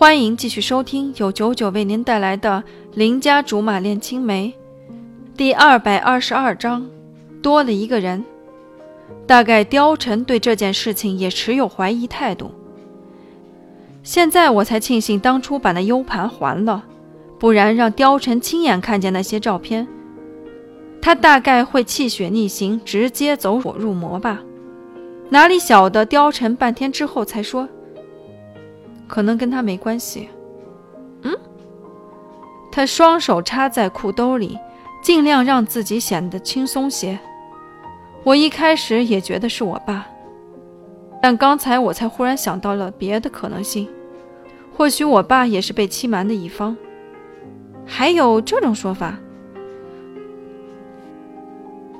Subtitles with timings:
[0.00, 2.64] 欢迎继续收听由九九为您带来的
[2.96, 4.50] 《邻家竹马恋青梅》
[5.36, 6.88] 第二百二十二章，
[7.42, 8.24] 多了一个人。
[9.26, 12.50] 大概貂蝉对这件事情也持有怀疑态度。
[14.02, 16.82] 现在我才庆幸当初把那 U 盘还了，
[17.38, 19.86] 不然让貂蝉亲眼看见那些照片，
[21.02, 24.40] 他大概会气血逆行，直接走火入魔吧。
[25.28, 27.68] 哪里晓得貂蝉半天之后才说。
[29.10, 30.28] 可能跟他没关系。
[31.22, 31.36] 嗯，
[32.70, 34.56] 他双手插在裤兜里，
[35.02, 37.18] 尽量让自己显得轻松些。
[38.22, 40.06] 我一开始也觉得是我爸，
[41.20, 43.88] 但刚才我才忽然想到了别的可能性，
[44.76, 46.76] 或许我爸也是被欺瞒的一方。
[47.84, 49.18] 还有这种说法？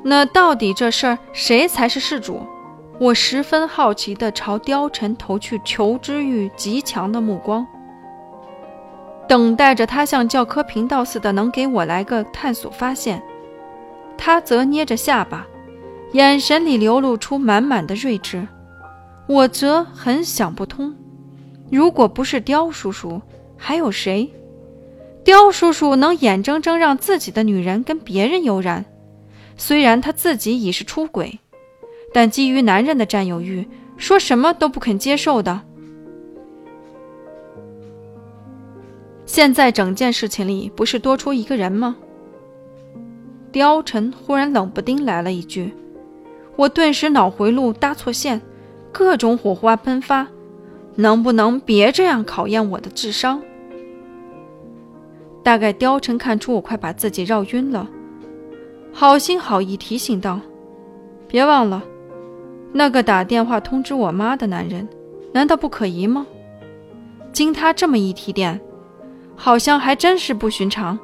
[0.05, 2.41] 那到底这事儿谁才是事主？
[3.01, 7.66] 我十分好奇地朝貂蝉投去求知欲极强的目光，
[9.27, 13.23] 等待着他像教科频道似的能给我来个探索发现。
[14.19, 15.47] 他则捏着下巴，
[16.13, 18.47] 眼神里流露出满满的睿智。
[19.27, 20.95] 我则很想不通，
[21.71, 23.23] 如果不是貂叔叔，
[23.57, 24.30] 还有谁？
[25.24, 28.85] 貂叔叔能眼睁睁让自己的女人跟别人有染，
[29.57, 31.39] 虽然他自己已是出轨。
[32.13, 33.66] 但基于男人的占有欲，
[33.97, 35.61] 说什么都不肯接受的。
[39.27, 41.97] 现在整件事情里不是多出一个人吗？
[43.52, 45.73] 貂蝉忽然冷不丁来了一句，
[46.57, 48.41] 我顿时脑回路搭错线，
[48.91, 50.27] 各种火花喷发。
[50.97, 53.41] 能不能别这样考验我的智商？
[55.43, 57.89] 大概貂蝉看出我快把自己绕晕了，
[58.93, 60.41] 好心好意提醒道
[61.29, 61.85] ：“别忘了。”
[62.73, 64.88] 那个打电话通知我妈的男人，
[65.32, 66.26] 难道不可疑吗？
[67.32, 68.60] 经他这么一提点，
[69.37, 70.99] 好像还真是不寻常。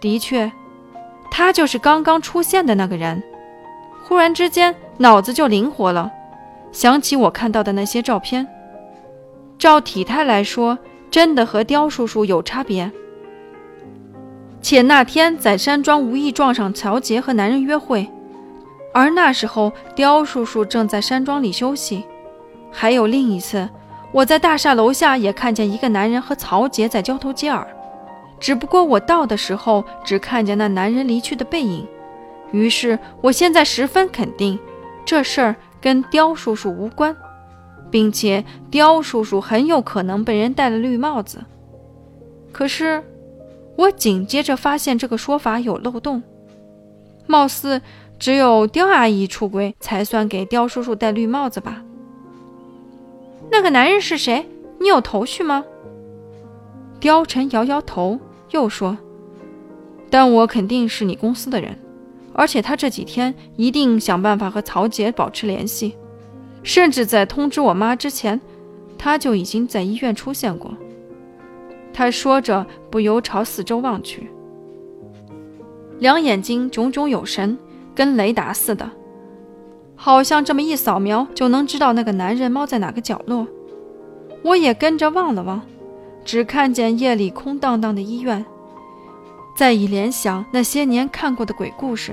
[0.00, 0.50] 的确，
[1.30, 3.22] 他就是刚刚出现的那个人。
[4.02, 6.10] 忽然之间，脑子就灵活了，
[6.72, 8.46] 想起我看到的那些照片。
[9.58, 10.78] 照体态来说，
[11.10, 12.90] 真的和刁叔叔有差别。
[14.60, 18.06] 且那天在山庄无意撞上乔杰和男人约会。
[18.94, 22.04] 而那时候，刁叔叔正在山庄里休息。
[22.70, 23.68] 还有另一次，
[24.12, 27.66] 我在大厦楼下也看见一个男人和曹杰在交头接耳。
[28.38, 31.84] 只不过我到的时候，只看见那男人离去的背影。
[32.52, 34.56] 于是，我现在十分肯定，
[35.04, 37.16] 这事儿跟刁叔叔无关，
[37.90, 41.42] 并且刁叔叔很有可能被人戴了绿帽子。
[42.52, 43.02] 可是，
[43.76, 46.22] 我紧接着发现这个说法有漏洞，
[47.26, 47.82] 貌似。
[48.18, 51.82] 只有刁阿姨出轨，才算给刁叔叔戴绿帽子吧？
[53.50, 54.48] 那个男人是谁？
[54.80, 55.64] 你有头绪吗？
[57.00, 58.18] 刁晨摇摇头，
[58.50, 58.96] 又说
[60.08, 61.78] ：“但我肯定是你公司的人，
[62.32, 65.94] 而且他这几天一定想办法和曹杰保持联系，
[66.62, 68.40] 甚至在通知我妈之前，
[68.96, 70.72] 他就已经在医院出现过。”
[71.92, 74.28] 他说着，不由朝四周望去，
[75.98, 77.58] 两眼睛炯炯有神。
[77.94, 78.90] 跟雷达似的，
[79.94, 83.46] 好像这么一扫描就能知道那个男人猫在哪个角落。
[84.42, 85.62] 我也跟着望了望，
[86.24, 88.44] 只看见夜里空荡荡的医院。
[89.56, 92.12] 再一联想那些年看过的鬼故事，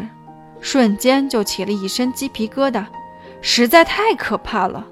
[0.60, 2.86] 瞬间就起了一身鸡皮疙瘩，
[3.42, 4.86] 实在太可怕了。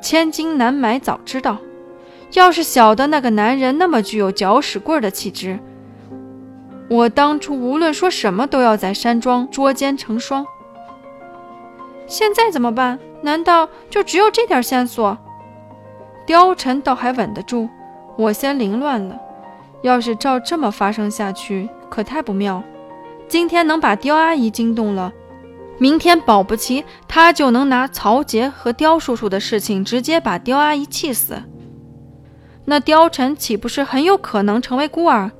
[0.00, 1.58] 千金难买早知道，
[2.32, 5.58] 要是晓得那个男人那么具有搅屎棍的气质。
[6.88, 10.46] 我当初无论说什么都要在山庄捉奸成双，
[12.06, 12.98] 现在怎么办？
[13.22, 15.18] 难道就只有这点线索？
[16.26, 17.68] 貂蝉倒还稳得住，
[18.16, 19.18] 我先凌乱了。
[19.82, 22.62] 要是照这么发生下去，可太不妙。
[23.28, 25.12] 今天能把刁阿姨惊动了，
[25.78, 31.42] 明天保不齐她就能拿曹杰和刁叔叔的事情直接把刁阿姨气死。
[32.64, 35.32] 那貂蝉岂不是很有可能成为孤儿？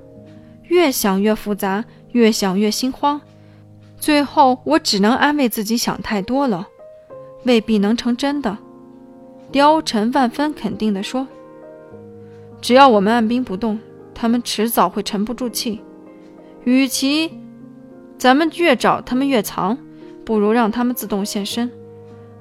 [0.68, 3.20] 越想越复杂，越想越心慌，
[3.98, 6.68] 最后我只能安慰自己想太多了，
[7.44, 8.58] 未必能成真的。
[9.52, 11.26] 貂蝉万分肯定地说
[12.60, 13.78] ：“只要我们按兵不动，
[14.12, 15.80] 他们迟早会沉不住气。
[16.64, 17.32] 与其
[18.18, 19.78] 咱们越找他们越藏，
[20.24, 21.70] 不如让他们自动现身。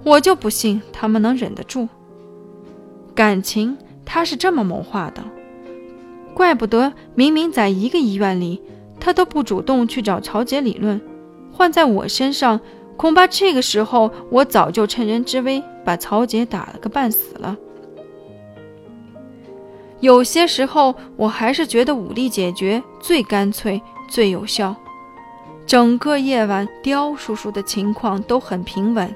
[0.03, 1.87] 我就不信他们能忍得住。
[3.13, 5.23] 感情他是这么谋划的。”
[6.35, 8.61] 怪不得明明在一个医院里，
[8.99, 11.01] 他都不主动去找曹杰理论，
[11.51, 12.59] 换在我身上，
[12.97, 17.55] 恐怕这个时候我早就趁人之危把曹杰打了个半死了。
[20.01, 24.75] 有些时候，我还是觉得武力解决最干脆、最有效。
[25.65, 29.09] 整个夜晚，刁叔叔的情况都很平稳。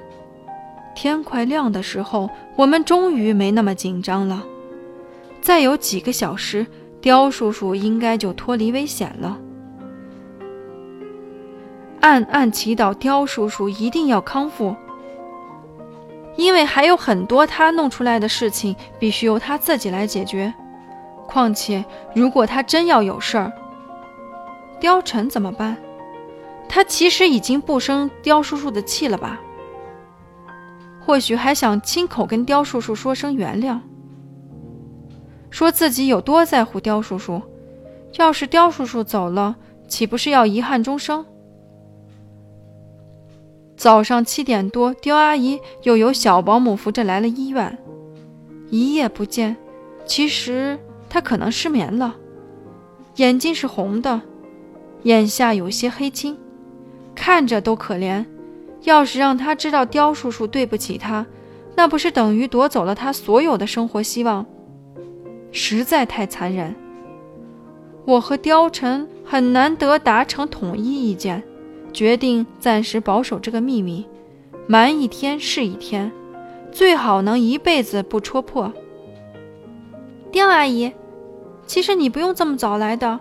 [0.95, 4.43] 天快亮的时候，我们终于没那么紧张了。
[5.41, 6.65] 再有几个小时，
[7.01, 9.39] 刁叔叔应该就脱离危险了。
[12.01, 14.75] 暗暗祈祷刁叔叔一定要康复，
[16.35, 20.53] 因为还有很多他弄出来的事情必须由他自己来解决。
[21.27, 21.83] 况且，
[22.15, 23.51] 如果他真要有事儿，
[24.81, 25.77] 貂蝉怎么办？
[26.67, 29.39] 他其实已经不生刁叔叔的气了吧？
[31.05, 33.79] 或许还想亲口跟刁叔叔说声原谅，
[35.49, 37.41] 说自己有多在乎刁叔叔。
[38.17, 39.55] 要是刁叔叔走了，
[39.87, 41.25] 岂不是要遗憾终生？
[43.77, 47.77] 早上七点多，刁阿姨又有小保姆扶着来了医院，
[48.69, 49.55] 一夜不见，
[50.05, 50.77] 其实。
[51.11, 52.15] 他可能失眠了，
[53.15, 54.21] 眼睛是红的，
[55.01, 56.37] 眼下有些黑青，
[57.15, 58.23] 看着都可怜。
[58.83, 61.25] 要是让他知道刁叔叔对不起他，
[61.75, 64.45] 那不是等于夺走了他所有的生活希望？
[65.51, 66.75] 实在太残忍。
[68.05, 71.43] 我和貂蝉很难得达成统一意见，
[71.93, 74.05] 决定暂时保守这个秘密，
[74.67, 76.11] 瞒一天是一天，
[76.71, 78.71] 最好能一辈子不戳破。
[80.31, 80.91] 刁阿姨。
[81.67, 83.19] 其实你不用这么早来的，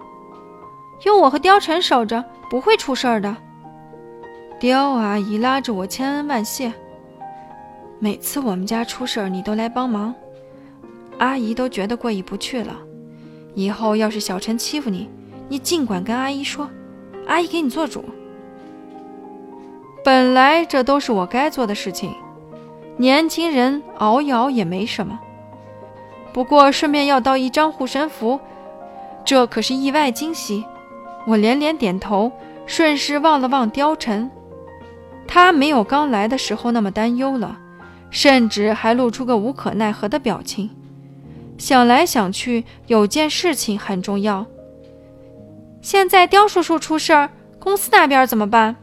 [1.04, 3.36] 有我和貂蝉守着，不会出事儿的。
[4.58, 6.72] 刁阿姨拉着我千恩万谢。
[7.98, 10.14] 每次我们家出事儿，你都来帮忙，
[11.18, 12.76] 阿姨都觉得过意不去了。
[13.54, 15.08] 以后要是小陈欺负你，
[15.48, 16.68] 你尽管跟阿姨说，
[17.26, 18.04] 阿姨给你做主。
[20.04, 22.14] 本来这都是我该做的事情，
[22.96, 25.18] 年轻人熬一熬也没什么。
[26.32, 28.38] 不过顺便要到一张护身符，
[29.24, 30.64] 这可是意外惊喜。
[31.26, 32.30] 我连连点头，
[32.64, 34.30] 顺势望了望貂蝉，
[35.26, 37.58] 他没有刚来的时候那么担忧了，
[38.08, 40.70] 甚至还露出个无可奈何的表情。
[41.58, 44.46] 想来想去，有件事情很重要。
[45.82, 48.76] 现在刁叔叔出事儿，公司那边怎么办？